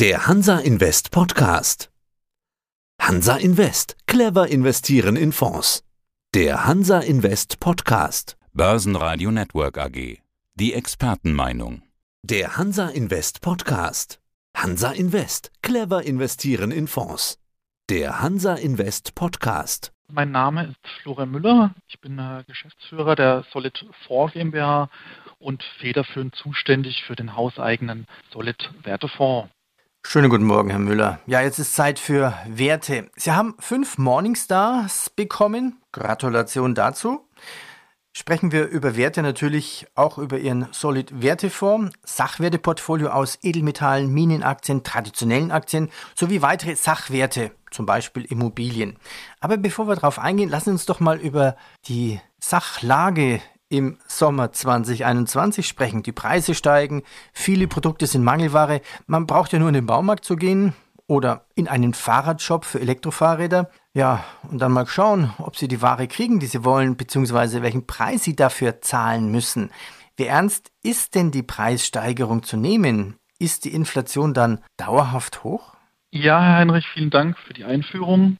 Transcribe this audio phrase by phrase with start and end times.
[0.00, 1.90] Der Hansa Invest Podcast.
[3.02, 3.96] Hansa Invest.
[4.06, 5.82] Clever investieren in Fonds.
[6.36, 8.36] Der Hansa Invest Podcast.
[8.52, 10.20] Börsenradio Network AG.
[10.54, 11.82] Die Expertenmeinung.
[12.22, 14.20] Der Hansa Invest Podcast.
[14.56, 15.50] Hansa Invest.
[15.62, 17.40] Clever investieren in Fonds.
[17.90, 19.90] Der Hansa Invest Podcast.
[20.06, 21.74] Mein Name ist Florian Müller.
[21.88, 24.90] Ich bin äh, Geschäftsführer der Solid 4 GmbH
[25.40, 29.50] und federführend zuständig für den hauseigenen Solid Wertefonds.
[30.04, 31.20] Schönen guten Morgen, Herr Müller.
[31.26, 33.10] Ja, jetzt ist Zeit für Werte.
[33.16, 35.82] Sie haben fünf Morningstars bekommen.
[35.92, 37.28] Gratulation dazu.
[38.14, 45.52] Sprechen wir über Werte natürlich auch über Ihren Solid Wertefonds, Sachwerteportfolio aus Edelmetallen, Minenaktien, traditionellen
[45.52, 48.96] Aktien sowie weitere Sachwerte, zum Beispiel Immobilien.
[49.40, 51.54] Aber bevor wir darauf eingehen, lassen Sie uns doch mal über
[51.86, 56.02] die Sachlage im Sommer 2021 sprechen.
[56.02, 58.80] Die Preise steigen, viele Produkte sind Mangelware.
[59.06, 60.74] Man braucht ja nur in den Baumarkt zu gehen
[61.06, 63.70] oder in einen Fahrradshop für Elektrofahrräder.
[63.94, 67.86] Ja, und dann mal schauen, ob sie die Ware kriegen, die sie wollen, beziehungsweise welchen
[67.86, 69.70] Preis sie dafür zahlen müssen.
[70.16, 73.16] Wie ernst ist denn die Preissteigerung zu nehmen?
[73.38, 75.74] Ist die Inflation dann dauerhaft hoch?
[76.10, 78.36] Ja, Herr Heinrich, vielen Dank für die Einführung.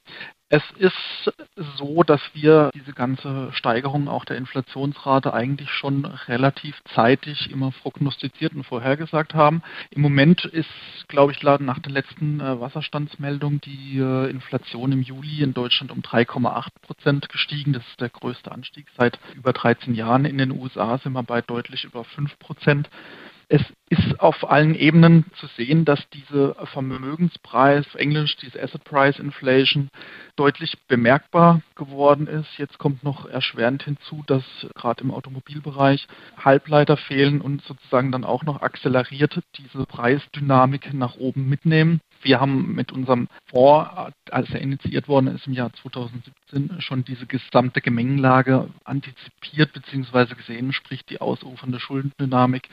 [0.51, 1.31] Es ist
[1.77, 8.55] so, dass wir diese ganze Steigerung auch der Inflationsrate eigentlich schon relativ zeitig immer prognostiziert
[8.55, 9.63] und vorhergesagt haben.
[9.91, 10.71] Im Moment ist,
[11.09, 16.01] glaube ich, nach der letzten äh, Wasserstandsmeldung die äh, Inflation im Juli in Deutschland um
[16.01, 17.75] 3,8 Prozent gestiegen.
[17.75, 20.25] Das ist der größte Anstieg seit über 13 Jahren.
[20.25, 22.89] In den USA sind wir bei deutlich über 5 Prozent.
[23.51, 29.89] Es ist auf allen Ebenen zu sehen, dass diese Vermögenspreis, Englisch diese Asset Price Inflation,
[30.37, 32.59] deutlich bemerkbar geworden ist.
[32.59, 38.45] Jetzt kommt noch erschwerend hinzu, dass gerade im Automobilbereich Halbleiter fehlen und sozusagen dann auch
[38.45, 42.01] noch akzeleriert diese Preisdynamik nach oben mitnehmen.
[42.23, 43.91] Wir haben mit unserem Fonds,
[44.31, 50.35] als er initiiert worden ist im Jahr 2017, schon diese gesamte Gemengenlage antizipiert bzw.
[50.35, 52.69] gesehen, sprich die ausufernde Schuldendynamik.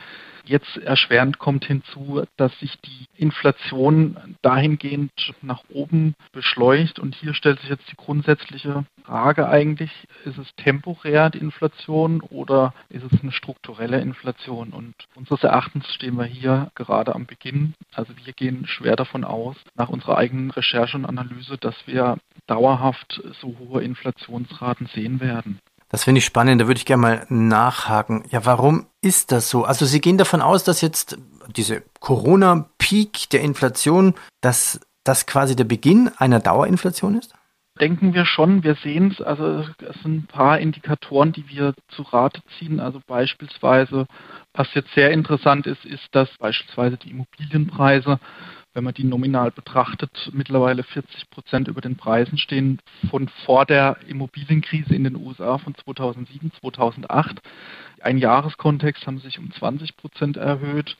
[0.45, 5.11] Jetzt erschwerend kommt hinzu, dass sich die Inflation dahingehend
[5.41, 6.99] nach oben beschleunigt.
[6.99, 9.91] Und hier stellt sich jetzt die grundsätzliche Frage eigentlich,
[10.25, 14.69] ist es temporär die Inflation oder ist es eine strukturelle Inflation?
[14.69, 17.73] Und unseres Erachtens stehen wir hier gerade am Beginn.
[17.93, 19.34] Also wir gehen schwer davon aus,
[19.75, 25.59] nach unserer eigenen Recherche und Analyse, dass wir dauerhaft so hohe Inflationsraten sehen werden.
[25.89, 28.25] Das finde ich spannend, da würde ich gerne mal nachhaken.
[28.29, 29.63] Ja, warum ist das so?
[29.63, 31.17] Also Sie gehen davon aus, dass jetzt
[31.55, 37.35] diese Corona-Peak der Inflation, dass das quasi der Beginn einer Dauerinflation ist?
[37.79, 38.63] denken wir schon.
[38.63, 42.79] Wir sehen es, also es sind ein paar Indikatoren, die wir zu Rate ziehen.
[42.79, 44.07] Also beispielsweise,
[44.53, 48.19] was jetzt sehr interessant ist, ist, dass beispielsweise die Immobilienpreise,
[48.75, 53.97] wenn man die nominal betrachtet, mittlerweile 40 Prozent über den Preisen stehen von vor der
[54.07, 57.41] Immobilienkrise in den USA von 2007, 2008
[58.05, 60.95] ein Jahreskontext haben sich um 20 Prozent erhöht.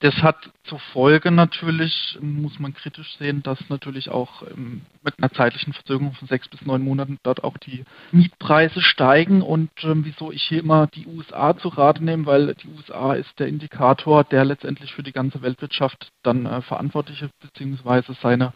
[0.00, 5.30] Das hat zur Folge natürlich, muss man kritisch sehen, dass natürlich auch ähm, mit einer
[5.30, 9.40] zeitlichen Verzögerung von sechs bis neun Monaten dort auch die Mietpreise steigen.
[9.40, 13.38] Und ähm, wieso ich hier immer die USA zu Rate nehme, weil die USA ist
[13.38, 18.52] der Indikator, der letztendlich für die ganze Weltwirtschaft dann äh, verantwortlich ist, beziehungsweise seine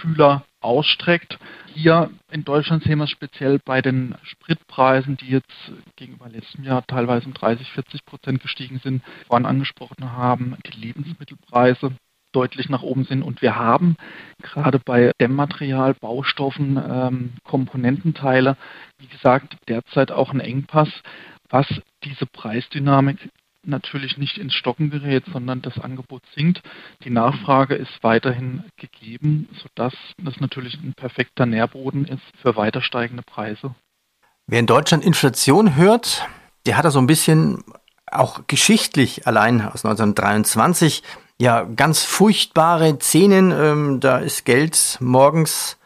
[0.00, 1.38] Fühler ausstreckt.
[1.74, 6.86] Hier in Deutschland sehen wir es speziell bei den Spritpreisen, die jetzt gegenüber letztem Jahr
[6.86, 11.92] teilweise um 30, 40 Prozent gestiegen sind, vorhin angesprochen haben, die Lebensmittelpreise
[12.32, 13.22] deutlich nach oben sind.
[13.22, 13.96] Und wir haben
[14.40, 18.56] gerade bei Dämmmaterial, Baustoffen, ähm, Komponententeile,
[18.98, 20.88] wie gesagt, derzeit auch einen Engpass,
[21.48, 21.66] was
[22.04, 23.30] diese Preisdynamik
[23.64, 26.62] natürlich nicht ins Stocken gerät, sondern das Angebot sinkt.
[27.04, 33.22] Die Nachfrage ist weiterhin gegeben, sodass das natürlich ein perfekter Nährboden ist für weiter steigende
[33.22, 33.74] Preise.
[34.46, 36.26] Wer in Deutschland Inflation hört,
[36.66, 37.62] der hat da so ein bisschen
[38.10, 41.02] auch geschichtlich allein aus 1923
[41.40, 43.50] ja ganz furchtbare Szenen.
[43.50, 45.78] Ähm, da ist Geld morgens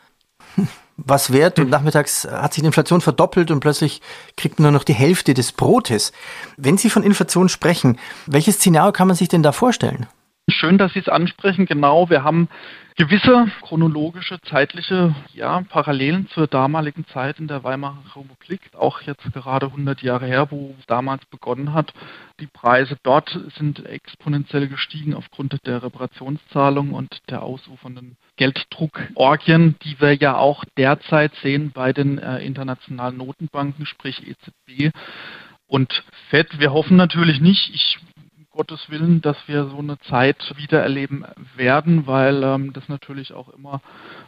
[0.96, 4.00] was wert und nachmittags hat sich die Inflation verdoppelt und plötzlich
[4.36, 6.12] kriegt man nur noch die Hälfte des Brotes.
[6.56, 10.06] Wenn Sie von Inflation sprechen, welches Szenario kann man sich denn da vorstellen?
[10.48, 11.66] Schön, dass Sie es ansprechen.
[11.66, 12.48] Genau, wir haben
[12.94, 19.66] gewisse chronologische, zeitliche ja, Parallelen zur damaligen Zeit in der Weimarer Republik, auch jetzt gerade
[19.66, 21.92] 100 Jahre her, wo es damals begonnen hat.
[22.38, 30.14] Die Preise dort sind exponentiell gestiegen aufgrund der Reparationszahlung und der ausufernden Gelddruckorgien, die wir
[30.14, 34.94] ja auch derzeit sehen bei den äh, internationalen Notenbanken, sprich EZB
[35.66, 36.60] und FED.
[36.60, 37.98] Wir hoffen natürlich nicht, ich
[38.56, 41.26] Gottes Willen, dass wir so eine Zeit wieder erleben
[41.56, 43.82] werden, weil ähm, das natürlich auch immer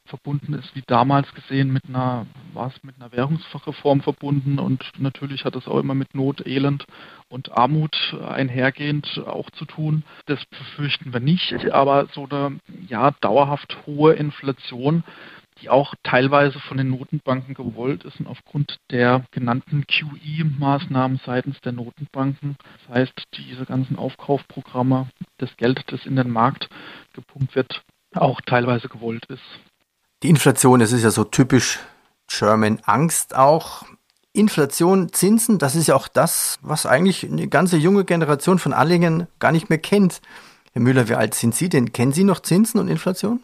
[0.04, 5.56] verbunden ist, wie damals gesehen, mit einer, war mit einer Währungsreform verbunden und natürlich hat
[5.56, 6.84] es auch immer mit Not, Elend
[7.30, 10.04] und Armut einhergehend auch zu tun.
[10.26, 15.04] Das befürchten wir nicht, aber so eine ja, dauerhaft hohe Inflation
[15.60, 21.72] die auch teilweise von den Notenbanken gewollt ist und aufgrund der genannten QE-Maßnahmen seitens der
[21.72, 22.56] Notenbanken.
[22.86, 25.08] Das heißt, diese ganzen Aufkaufprogramme,
[25.38, 26.68] das Geld, das in den Markt
[27.14, 27.82] gepumpt wird,
[28.14, 29.42] auch teilweise gewollt ist.
[30.22, 31.78] Die Inflation, das ist ja so typisch
[32.28, 33.84] German Angst auch.
[34.32, 39.26] Inflation, Zinsen, das ist ja auch das, was eigentlich eine ganze junge Generation von Anlegern
[39.38, 40.20] gar nicht mehr kennt.
[40.72, 41.92] Herr Müller, wie alt sind Sie denn?
[41.92, 43.40] Kennen Sie noch Zinsen und Inflation?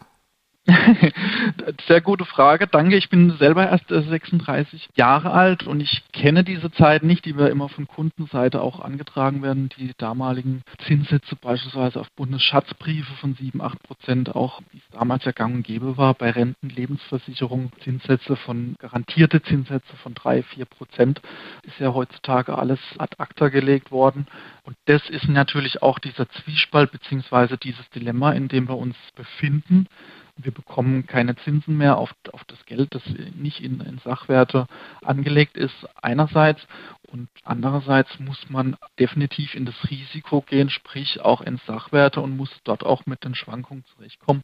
[1.87, 2.65] Sehr gute Frage.
[2.65, 2.97] Danke.
[2.97, 7.37] Ich bin selber erst 36 äh, Jahre alt und ich kenne diese Zeit nicht, die
[7.37, 9.69] wir immer von Kundenseite auch angetragen werden.
[9.77, 15.33] Die damaligen Zinssätze beispielsweise auf Bundesschatzbriefe von 7, 8 Prozent, auch wie es damals ja
[15.33, 21.21] gang und gäbe war, bei Renten, Lebensversicherung, Zinssätze von, garantierte Zinssätze von 3, 4 Prozent,
[21.63, 24.25] ist ja heutzutage alles ad acta gelegt worden.
[24.63, 29.87] Und das ist natürlich auch dieser Zwiespalt beziehungsweise dieses Dilemma, in dem wir uns befinden.
[30.37, 33.03] Wir bekommen keine Zinsen mehr auf, auf das Geld, das
[33.35, 34.67] nicht in, in Sachwerte
[35.01, 36.61] angelegt ist, einerseits.
[37.03, 42.49] Und andererseits muss man definitiv in das Risiko gehen, sprich auch in Sachwerte und muss
[42.65, 44.43] dort auch mit den Schwankungen zurechtkommen,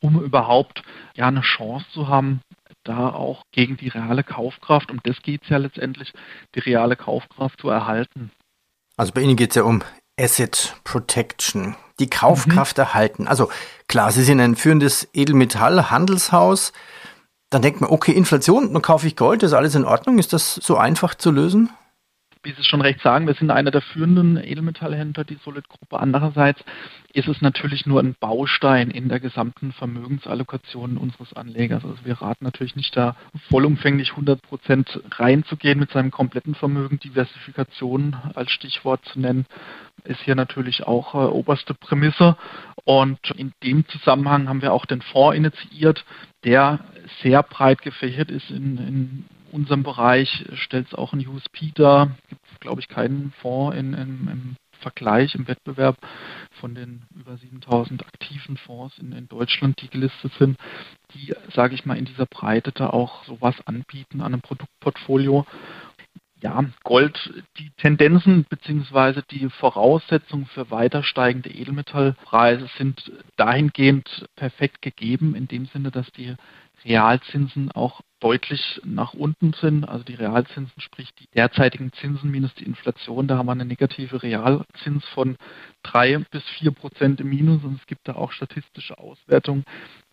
[0.00, 0.82] um überhaupt
[1.14, 2.42] ja eine Chance zu haben,
[2.84, 6.12] da auch gegen die reale Kaufkraft, um das geht es ja letztendlich,
[6.54, 8.30] die reale Kaufkraft zu erhalten.
[8.96, 9.82] Also bei Ihnen geht es ja um
[10.20, 12.82] Asset Protection, die Kaufkraft mhm.
[12.82, 13.28] erhalten.
[13.28, 13.50] Also
[13.88, 16.72] klar, Sie sind ein führendes Edelmetallhandelshaus.
[17.48, 20.18] Dann denkt man, okay, Inflation, dann kaufe ich Gold, ist alles in Ordnung.
[20.18, 21.70] Ist das so einfach zu lösen?
[22.42, 26.00] Wie Sie schon recht sagen, wir sind einer der führenden Edelmetallhändler, die Solid-Gruppe.
[26.00, 26.64] Andererseits
[27.12, 31.84] ist es natürlich nur ein Baustein in der gesamten Vermögensallokation unseres Anlegers.
[31.84, 33.14] Also wir raten natürlich nicht da
[33.50, 36.98] vollumfänglich 100 Prozent reinzugehen mit seinem kompletten Vermögen.
[36.98, 39.44] Diversifikation als Stichwort zu nennen,
[40.04, 42.36] ist hier natürlich auch äh, oberste Prämisse.
[42.84, 46.06] Und in dem Zusammenhang haben wir auch den Fonds initiiert,
[46.44, 46.80] der
[47.22, 52.16] sehr breit gefächert ist in, in unserem Bereich stellt es auch ein USP dar.
[52.28, 55.96] Gibt glaube ich, keinen Fonds in, in, im Vergleich, im Wettbewerb
[56.60, 60.58] von den über 7000 aktiven Fonds in, in Deutschland, die gelistet sind,
[61.14, 65.46] die, sage ich mal, in dieser Breite da auch sowas anbieten an einem Produktportfolio
[66.42, 69.20] ja, Gold, die Tendenzen bzw.
[69.30, 76.34] die Voraussetzungen für weiter steigende Edelmetallpreise sind dahingehend perfekt gegeben, in dem Sinne, dass die
[76.84, 79.84] Realzinsen auch deutlich nach unten sind.
[79.84, 84.22] Also die Realzinsen, sprich die derzeitigen Zinsen minus die Inflation, da haben wir eine negative
[84.22, 85.36] Realzins von
[85.82, 89.64] drei bis vier Prozent im Minus und es gibt da auch statistische Auswertungen,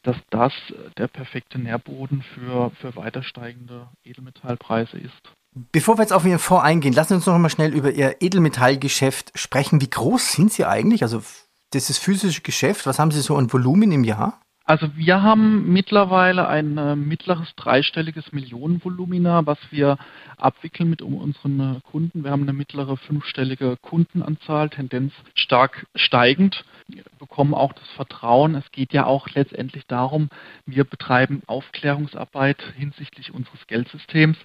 [0.04, 0.54] dass das
[0.98, 5.34] der perfekte Nährboden für, für weiter steigende Edelmetallpreise ist.
[5.72, 8.18] Bevor wir jetzt auf Ihren Fonds eingehen, lassen Sie uns noch mal schnell über Ihr
[8.22, 9.82] Edelmetallgeschäft sprechen.
[9.82, 11.02] Wie groß sind Sie eigentlich?
[11.04, 11.24] Also
[11.72, 12.86] das ist physische Geschäft.
[12.86, 14.40] Was haben Sie so an Volumen im Jahr?
[14.68, 19.98] Also wir haben mittlerweile ein äh, mittleres dreistelliges Millionenvolumina, was wir
[20.36, 22.26] abwickeln mit unseren äh, Kunden.
[22.26, 26.66] Wir haben eine mittlere fünfstellige Kundenanzahl, Tendenz stark steigend.
[26.90, 28.56] Wir bekommen auch das Vertrauen.
[28.56, 30.30] Es geht ja auch letztendlich darum,
[30.66, 34.38] wir betreiben Aufklärungsarbeit hinsichtlich unseres Geldsystems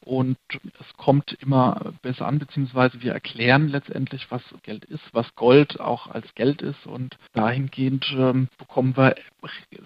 [0.00, 0.38] und
[0.78, 6.06] es kommt immer besser an, beziehungsweise wir erklären letztendlich, was Geld ist, was Gold auch
[6.06, 9.14] als Geld ist und dahingehend ähm, bekommen wir,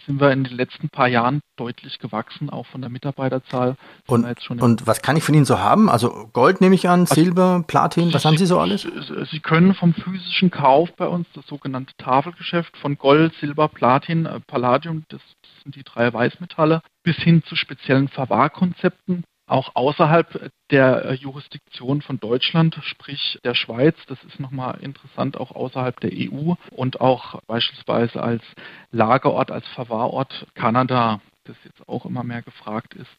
[0.07, 3.76] sind wir in den letzten paar Jahren deutlich gewachsen, auch von der Mitarbeiterzahl.
[4.07, 4.26] Und,
[4.61, 5.88] und was kann ich von Ihnen so haben?
[5.88, 8.87] Also Gold nehme ich an, also Silber, Platin, was Sie, haben Sie so alles?
[9.31, 14.41] Sie können vom physischen Kauf bei uns das sogenannte Tafelgeschäft von Gold, Silber, Platin, äh,
[14.41, 15.21] Palladium, das
[15.62, 22.18] sind die drei Weißmetalle, bis hin zu speziellen Verwahrkonzepten auch außerhalb der äh, Jurisdiktion von
[22.18, 23.96] Deutschland, sprich der Schweiz.
[24.08, 28.42] Das ist nochmal interessant, auch außerhalb der EU und auch beispielsweise als
[28.90, 33.10] Lagerort, als Verwahrort Kanada, das jetzt auch immer mehr gefragt ist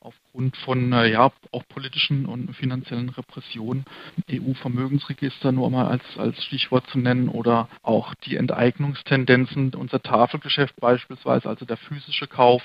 [0.00, 3.84] aufgrund von äh, ja auch politischen und finanziellen Repressionen.
[4.30, 11.48] EU-Vermögensregister nur mal als, als Stichwort zu nennen oder auch die Enteignungstendenzen, unser Tafelgeschäft beispielsweise,
[11.48, 12.62] also der physische Kauf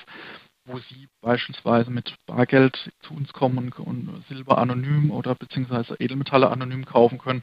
[0.66, 6.84] wo Sie beispielsweise mit Bargeld zu uns kommen und, Silber anonym oder beziehungsweise Edelmetalle anonym
[6.84, 7.42] kaufen können,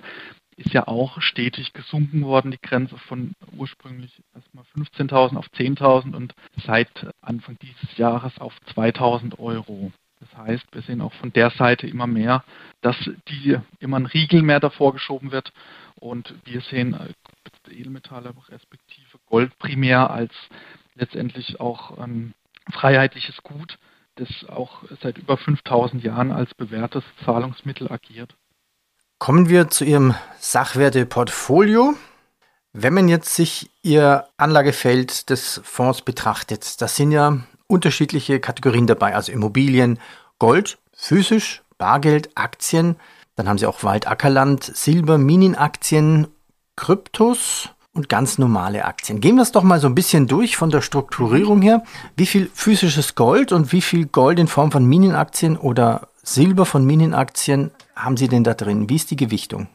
[0.57, 6.35] ist ja auch stetig gesunken worden, die Grenze von ursprünglich erstmal 15.000 auf 10.000 und
[6.65, 6.89] seit
[7.21, 9.91] Anfang dieses Jahres auf 2.000 Euro.
[10.19, 12.43] Das heißt, wir sehen auch von der Seite immer mehr,
[12.81, 12.95] dass
[13.27, 15.51] die immer ein Riegel mehr davor geschoben wird
[15.95, 17.13] und wir sehen äh,
[17.71, 20.33] Edelmetalle respektive Gold primär als
[20.95, 22.33] letztendlich auch ein
[22.72, 23.77] freiheitliches Gut,
[24.15, 28.36] das auch seit über 5000 Jahren als bewährtes Zahlungsmittel agiert.
[29.20, 31.96] Kommen wir zu Ihrem Sachwerteportfolio.
[32.74, 39.15] Wenn man jetzt sich Ihr Anlagefeld des Fonds betrachtet, das sind ja unterschiedliche Kategorien dabei,
[39.15, 40.00] also Immobilien,
[40.39, 42.98] Gold, physisch, Bargeld, Aktien,
[43.36, 46.27] dann haben Sie auch Wald, Ackerland, Silber, Minenaktien,
[46.75, 49.21] Kryptos und ganz normale Aktien.
[49.21, 51.83] Gehen wir es doch mal so ein bisschen durch von der Strukturierung her.
[52.17, 56.85] Wie viel physisches Gold und wie viel Gold in Form von Minenaktien oder Silber von
[56.85, 58.89] Minenaktien haben Sie denn da drin?
[58.89, 59.67] Wie ist die Gewichtung?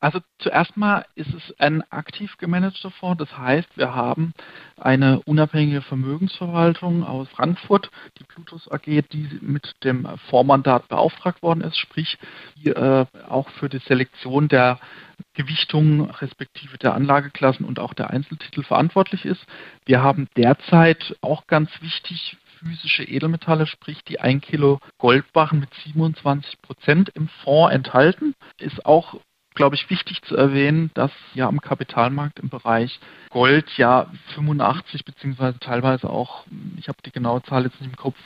[0.00, 3.20] Also zuerst mal ist es ein aktiv gemanagter Fonds.
[3.20, 4.34] Das heißt, wir haben
[4.76, 7.88] eine unabhängige Vermögensverwaltung aus Frankfurt,
[8.18, 12.18] die Plutus AG, die mit dem Fondsmandat beauftragt worden ist, sprich
[12.56, 14.80] die äh, auch für die Selektion der
[15.34, 19.44] Gewichtung respektive der Anlageklassen und auch der Einzeltitel verantwortlich ist.
[19.84, 26.62] Wir haben derzeit auch ganz wichtig physische Edelmetalle, sprich die 1 Kilo Goldbarren mit 27
[26.62, 28.34] Prozent im Fonds enthalten.
[28.58, 29.16] Ist auch
[29.54, 32.98] glaube ich, wichtig zu erwähnen, dass ja am Kapitalmarkt im Bereich
[33.30, 36.44] Gold ja 85 beziehungsweise teilweise auch,
[36.76, 38.16] ich habe die genaue Zahl jetzt nicht im Kopf,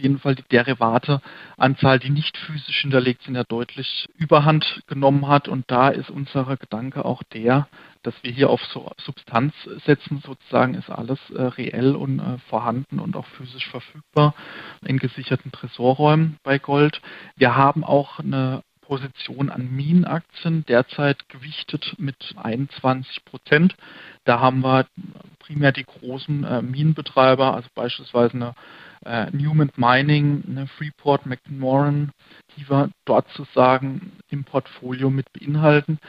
[0.00, 5.48] jeden Fall die Derivateanzahl, die nicht physisch hinterlegt sind, ja deutlich überhand genommen hat.
[5.48, 7.68] Und da ist unser Gedanke auch der,
[8.02, 8.62] dass wir hier auf
[8.96, 9.54] Substanz
[9.84, 14.34] setzen, sozusagen ist alles äh, reell und äh, vorhanden und auch physisch verfügbar
[14.84, 17.02] in gesicherten Tresorräumen bei Gold.
[17.36, 23.76] Wir haben auch eine Position an Minenaktien, derzeit gewichtet mit 21 Prozent.
[24.24, 24.84] Da haben wir
[25.38, 28.54] primär die großen äh, Minenbetreiber, also beispielsweise eine
[29.04, 32.10] äh, Newman Mining, eine Freeport, McMoran,
[32.56, 36.00] die wir dort sozusagen im Portfolio mit beinhalten.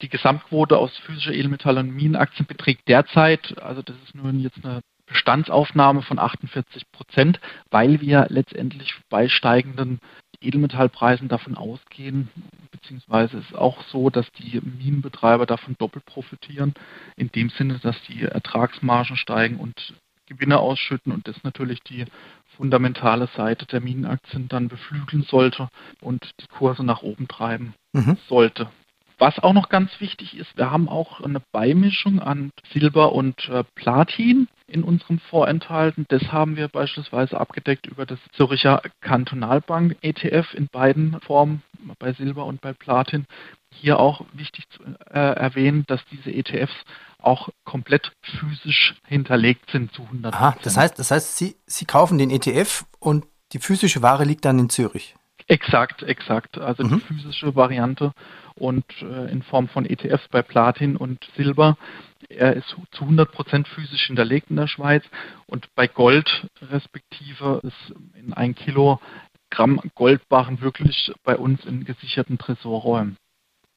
[0.00, 4.80] Die Gesamtquote aus physischer Edelmetall- und Minenaktien beträgt derzeit, also das ist nur jetzt eine
[5.06, 7.40] Bestandsaufnahme von 48 Prozent,
[7.70, 10.00] weil wir letztendlich bei steigenden
[10.40, 12.28] Edelmetallpreisen davon ausgehen,
[12.70, 16.74] beziehungsweise ist auch so, dass die Minenbetreiber davon doppelt profitieren,
[17.16, 19.94] in dem Sinne, dass die Ertragsmargen steigen und
[20.26, 22.04] Gewinne ausschütten und das natürlich die
[22.56, 25.68] fundamentale Seite der Minenaktien dann beflügeln sollte
[26.00, 28.16] und die Kurse nach oben treiben mhm.
[28.28, 28.70] sollte.
[29.22, 33.62] Was auch noch ganz wichtig ist, wir haben auch eine Beimischung an Silber und äh,
[33.76, 36.06] Platin in unserem Fonds enthalten.
[36.08, 41.62] Das haben wir beispielsweise abgedeckt über das Zürcher Kantonalbank ETF in beiden Formen,
[42.00, 43.26] bei Silber und bei Platin.
[43.72, 46.74] Hier auch wichtig zu äh, erwähnen, dass diese ETFs
[47.18, 52.18] auch komplett physisch hinterlegt sind zu 100 Aha, das heißt, das heißt Sie, Sie kaufen
[52.18, 55.14] den ETF und die physische Ware liegt dann in Zürich.
[55.48, 56.58] Exakt, exakt.
[56.58, 56.94] Also mhm.
[56.94, 58.12] die physische Variante
[58.54, 61.76] und äh, in Form von ETFs bei Platin und Silber.
[62.28, 65.04] Er ist zu 100% physisch hinterlegt in der Schweiz
[65.46, 73.16] und bei Gold respektive ist in ein Kilogramm Goldbarren wirklich bei uns in gesicherten Tresorräumen.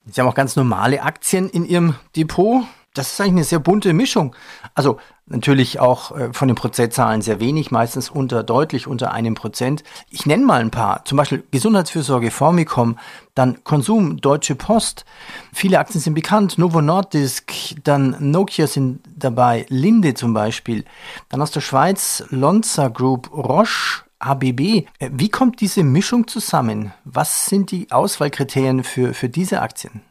[0.05, 2.63] Sie haben auch ganz normale Aktien in Ihrem Depot
[2.95, 4.35] das ist eigentlich eine sehr bunte Mischung.
[4.73, 4.97] Also
[5.27, 9.83] natürlich auch äh, von den Prozentzahlen sehr wenig, meistens unter deutlich unter einem Prozent.
[10.09, 12.97] Ich nenne mal ein paar, zum Beispiel Gesundheitsfürsorge Formicom,
[13.33, 15.05] dann Konsum Deutsche Post.
[15.53, 20.85] Viele Aktien sind bekannt, Novo Nordisk, dann Nokia sind dabei, Linde zum Beispiel.
[21.29, 24.59] Dann aus der Schweiz Lonza Group, Roche, ABB.
[24.59, 26.93] Äh, wie kommt diese Mischung zusammen?
[27.03, 30.01] Was sind die Auswahlkriterien für, für diese Aktien?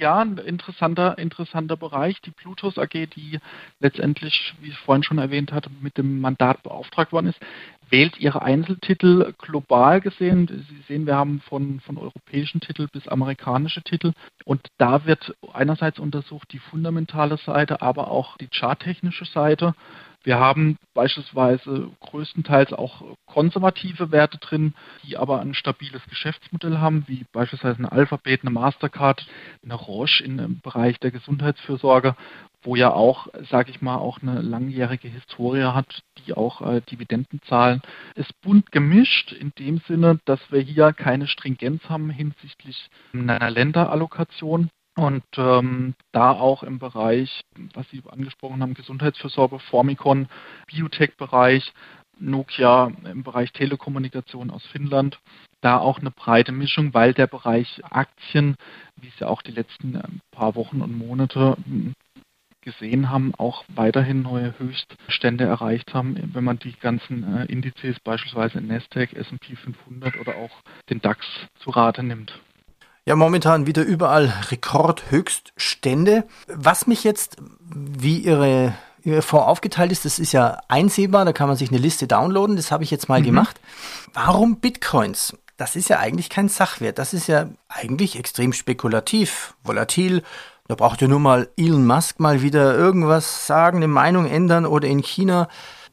[0.00, 2.20] Ja, ein interessanter, interessanter Bereich.
[2.22, 3.38] Die Plutus AG, die
[3.80, 7.40] letztendlich, wie ich vorhin schon erwähnt hatte, mit dem Mandat beauftragt worden ist,
[7.90, 10.48] wählt ihre Einzeltitel global gesehen.
[10.68, 14.12] Sie sehen, wir haben von, von europäischen Titel bis amerikanische Titel.
[14.44, 19.74] Und da wird einerseits untersucht die fundamentale Seite, aber auch die charttechnische Seite.
[20.22, 24.74] Wir haben beispielsweise größtenteils auch konservative Werte drin,
[25.04, 29.26] die aber ein stabiles Geschäftsmodell haben, wie beispielsweise eine Alphabet, eine Mastercard,
[29.64, 32.16] eine Roche im Bereich der Gesundheitsfürsorge,
[32.62, 37.40] wo ja auch, sage ich mal, auch eine langjährige Historie hat, die auch äh, Dividenden
[37.46, 37.80] zahlen.
[38.14, 44.68] Ist bunt gemischt in dem Sinne, dass wir hier keine Stringenz haben hinsichtlich einer Länderallokation
[44.96, 47.42] und ähm, da auch im Bereich,
[47.74, 50.28] was Sie angesprochen haben, Gesundheitsversorger, Formicon,
[50.66, 51.72] Biotech-Bereich,
[52.18, 55.18] Nokia im Bereich Telekommunikation aus Finnland,
[55.60, 58.56] da auch eine breite Mischung, weil der Bereich Aktien,
[58.96, 61.56] wie ja auch die letzten äh, paar Wochen und Monate
[62.62, 68.60] gesehen haben, auch weiterhin neue Höchststände erreicht haben, wenn man die ganzen äh, Indizes beispielsweise
[68.60, 70.50] Nasdaq, S&P 500 oder auch
[70.90, 71.26] den DAX
[71.60, 72.38] zu Rate nimmt.
[73.06, 76.24] Ja, momentan wieder überall Rekordhöchststände.
[76.46, 77.36] Was mich jetzt,
[77.74, 81.78] wie Ihre Ihr Fonds aufgeteilt ist, das ist ja einsehbar, da kann man sich eine
[81.78, 83.24] Liste downloaden, das habe ich jetzt mal mhm.
[83.24, 83.60] gemacht.
[84.12, 85.36] Warum Bitcoins?
[85.56, 90.22] Das ist ja eigentlich kein Sachwert, das ist ja eigentlich extrem spekulativ, volatil.
[90.68, 94.86] Da braucht ja nur mal Elon Musk mal wieder irgendwas sagen, eine Meinung ändern oder
[94.88, 95.48] in China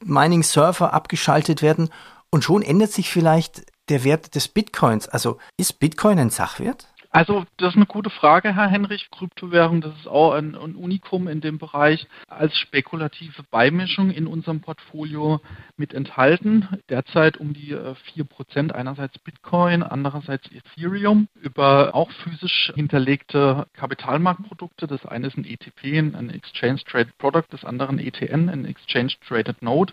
[0.05, 1.89] Mining-Surfer abgeschaltet werden
[2.29, 5.07] und schon ändert sich vielleicht der Wert des Bitcoins.
[5.07, 6.87] Also ist Bitcoin ein Sachwert?
[7.17, 9.09] Also das ist eine gute Frage, Herr Henrich.
[9.09, 14.61] Kryptowährung, das ist auch ein, ein, Unikum in dem Bereich als spekulative Beimischung in unserem
[14.61, 15.41] Portfolio
[15.77, 16.67] mit enthalten.
[16.89, 24.85] Derzeit um die 4%, äh, einerseits Bitcoin, andererseits Ethereum, über auch physisch hinterlegte Kapitalmarktprodukte.
[24.85, 29.13] Das eine ist ein ETP, ein Exchange Traded Product, das andere ein ETN, ein Exchange
[29.27, 29.91] Traded Node.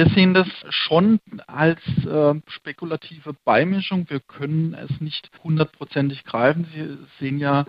[0.00, 4.08] Wir sehen das schon als äh, spekulative Beimischung.
[4.08, 6.66] Wir können es nicht hundertprozentig greifen.
[6.74, 7.66] Sie sehen ja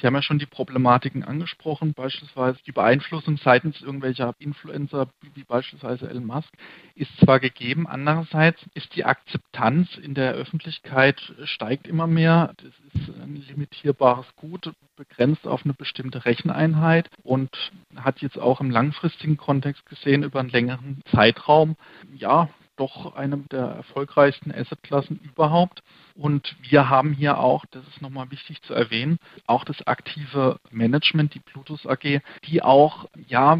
[0.00, 6.08] Sie haben ja schon die Problematiken angesprochen, beispielsweise die Beeinflussung seitens irgendwelcher Influencer, wie beispielsweise
[6.08, 6.50] Elon Musk,
[6.94, 12.54] ist zwar gegeben, andererseits ist die Akzeptanz in der Öffentlichkeit steigt immer mehr.
[12.56, 18.70] Das ist ein limitierbares Gut, begrenzt auf eine bestimmte Recheneinheit und hat jetzt auch im
[18.70, 21.76] langfristigen Kontext gesehen über einen längeren Zeitraum,
[22.14, 25.82] ja, doch eine der erfolgreichsten Assetklassen überhaupt.
[26.14, 31.34] Und wir haben hier auch, das ist nochmal wichtig zu erwähnen, auch das aktive Management,
[31.34, 33.58] die Plutus AG, die auch, ja,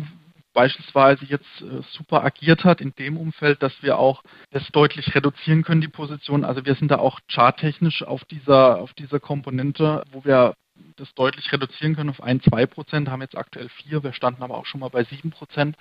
[0.53, 5.63] beispielsweise jetzt äh, super agiert hat in dem Umfeld, dass wir auch das deutlich reduzieren
[5.63, 6.45] können, die Position.
[6.45, 10.55] Also wir sind da auch charttechnisch auf dieser, auf dieser Komponente, wo wir
[10.97, 14.57] das deutlich reduzieren können auf ein, zwei Prozent, haben jetzt aktuell vier, wir standen aber
[14.57, 15.77] auch schon mal bei sieben Prozent.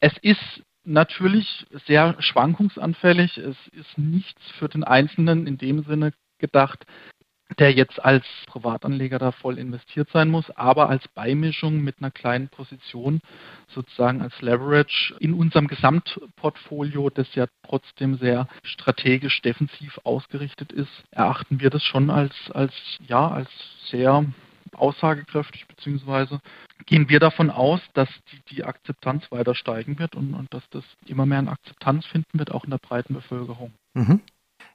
[0.00, 3.38] Es ist natürlich sehr schwankungsanfällig.
[3.38, 6.86] Es ist nichts für den Einzelnen in dem Sinne gedacht,
[7.58, 12.48] der jetzt als Privatanleger da voll investiert sein muss, aber als Beimischung mit einer kleinen
[12.48, 13.20] Position
[13.68, 21.60] sozusagen als Leverage in unserem Gesamtportfolio, das ja trotzdem sehr strategisch defensiv ausgerichtet ist, erachten
[21.60, 22.72] wir das schon als, als,
[23.06, 23.50] ja, als
[23.86, 24.24] sehr
[24.72, 26.40] aussagekräftig, beziehungsweise
[26.86, 30.84] gehen wir davon aus, dass die, die Akzeptanz weiter steigen wird und, und, dass das
[31.06, 33.72] immer mehr an Akzeptanz finden wird, auch in der breiten Bevölkerung.
[33.94, 34.20] Mhm.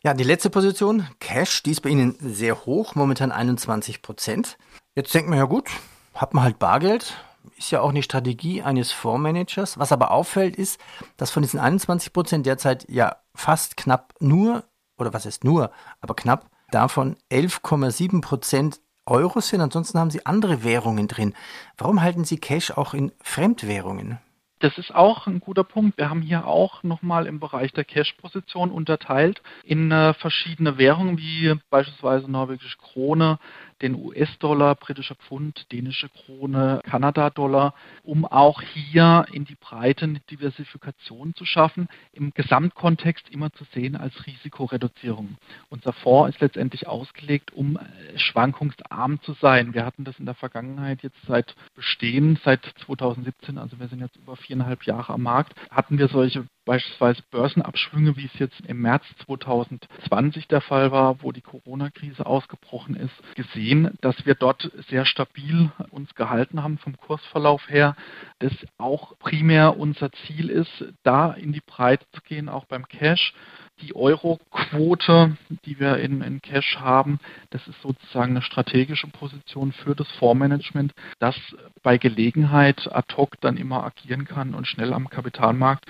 [0.03, 4.57] Ja, die letzte Position, Cash, die ist bei Ihnen sehr hoch, momentan 21 Prozent.
[4.95, 5.69] Jetzt denkt man ja gut,
[6.13, 7.17] hat man halt Bargeld,
[7.57, 9.77] ist ja auch eine Strategie eines Fondsmanagers.
[9.77, 10.79] Was aber auffällt, ist,
[11.17, 14.63] dass von diesen 21 Prozent derzeit ja fast knapp nur,
[14.97, 20.63] oder was ist nur, aber knapp davon 11,7 Prozent Euro sind, ansonsten haben Sie andere
[20.63, 21.33] Währungen drin.
[21.77, 24.19] Warum halten Sie Cash auch in Fremdwährungen?
[24.59, 25.97] Das ist auch ein guter Punkt.
[25.97, 31.53] Wir haben hier auch nochmal im Bereich der Cash-Position unterteilt in äh, verschiedene Währungen, wie
[31.69, 33.37] beispielsweise norwegische Krone,
[33.81, 41.35] den US-Dollar, britischer Pfund, dänische Krone, Kanada-Dollar, um auch hier in die Breite eine Diversifikation
[41.35, 45.37] zu schaffen, im Gesamtkontext immer zu sehen als Risikoreduzierung.
[45.69, 49.73] Unser Fonds ist letztendlich ausgelegt, um äh, schwankungsarm zu sein.
[49.73, 54.15] Wir hatten das in der Vergangenheit jetzt seit Bestehen, seit 2017, also wir sind jetzt
[54.15, 59.03] über viereinhalb Jahre am Markt, hatten wir solche beispielsweise Börsenabschwünge, wie es jetzt im März
[59.25, 65.71] 2020 der Fall war, wo die Corona-Krise ausgebrochen ist, gesehen, dass wir dort sehr stabil
[65.91, 67.95] uns gehalten haben vom Kursverlauf her.
[68.39, 73.33] Das auch primär unser Ziel ist, da in die Breite zu gehen, auch beim Cash
[73.81, 79.95] die Euro-Quote, die wir in, in Cash haben, das ist sozusagen eine strategische Position für
[79.95, 81.35] das Fondsmanagement, das
[81.83, 85.85] bei Gelegenheit ad hoc dann immer agieren kann und schnell am Kapitalmarkt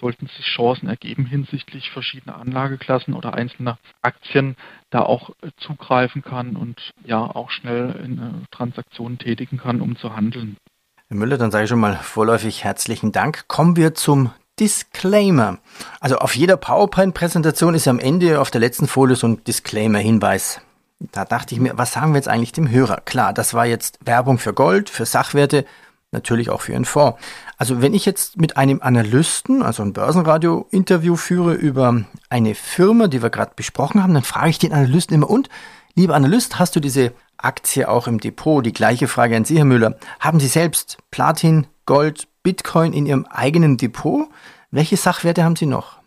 [0.00, 4.56] sollten sich Chancen ergeben hinsichtlich verschiedener Anlageklassen oder einzelner Aktien,
[4.90, 9.96] da auch äh, zugreifen kann und ja auch schnell in äh, Transaktionen tätigen kann, um
[9.96, 10.56] zu handeln.
[11.08, 13.48] Herr Müller, dann sage ich schon mal vorläufig herzlichen Dank.
[13.48, 15.58] Kommen wir zum Disclaimer.
[16.00, 20.60] Also auf jeder PowerPoint-Präsentation ist am Ende auf der letzten Folie so ein Disclaimer-Hinweis.
[21.12, 23.00] Da dachte ich mir, was sagen wir jetzt eigentlich dem Hörer?
[23.00, 25.64] Klar, das war jetzt Werbung für Gold, für Sachwerte,
[26.12, 27.18] natürlich auch für Ihren Fonds.
[27.56, 33.22] Also wenn ich jetzt mit einem Analysten, also ein Börsenradio-Interview führe über eine Firma, die
[33.22, 35.48] wir gerade besprochen haben, dann frage ich den Analysten immer, und,
[35.94, 38.64] lieber Analyst, hast du diese Aktie auch im Depot?
[38.64, 39.98] Die gleiche Frage an Sie, Herr Müller.
[40.18, 44.28] Haben Sie selbst Platin, Gold, Bitcoin in Ihrem eigenen Depot?
[44.70, 45.99] Welche Sachwerte haben Sie noch?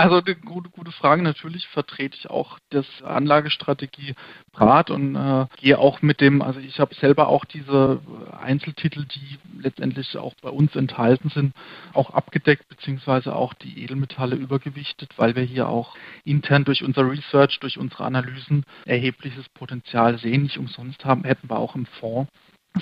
[0.00, 1.20] Also eine gute, gute Frage.
[1.20, 4.14] Natürlich vertrete ich auch das Anlagestrategie
[4.50, 8.00] Brat und äh, gehe auch mit dem, also ich habe selber auch diese
[8.40, 11.52] Einzeltitel, die letztendlich auch bei uns enthalten sind,
[11.92, 17.60] auch abgedeckt, beziehungsweise auch die Edelmetalle übergewichtet, weil wir hier auch intern durch unser Research,
[17.60, 20.44] durch unsere Analysen erhebliches Potenzial sehen.
[20.44, 22.32] Nicht umsonst haben, hätten wir auch im Fonds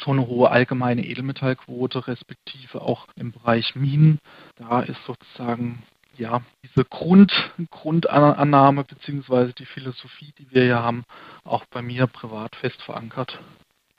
[0.05, 4.21] so eine hohe allgemeine Edelmetallquote, respektive auch im Bereich Minen.
[4.55, 5.83] Da ist sozusagen
[6.19, 7.33] ja, diese Grund,
[7.71, 9.53] Grundannahme bzw.
[9.53, 11.05] die Philosophie, die wir hier haben,
[11.45, 13.39] auch bei mir privat fest verankert.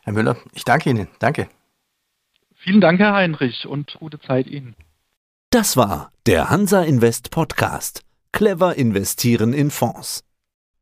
[0.03, 1.08] Herr Müller, ich danke Ihnen.
[1.19, 1.49] Danke.
[2.55, 4.75] Vielen Dank, Herr Heinrich, und gute Zeit Ihnen.
[5.49, 8.03] Das war der Hansa Invest Podcast.
[8.32, 10.23] Clever investieren in Fonds.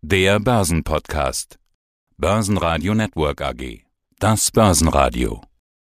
[0.01, 1.57] Der Börsenpodcast.
[2.17, 3.81] Börsenradio Network AG.
[4.19, 5.41] Das Börsenradio.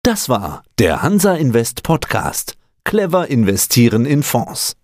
[0.03, 2.57] Das war der Hansa Invest Podcast.
[2.83, 4.75] Clever investieren in Fonds.